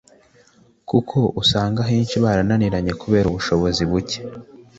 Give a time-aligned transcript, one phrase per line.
[0.89, 4.19] kuko usanga ahenshi byarananiranye kubera ubushobzi bucye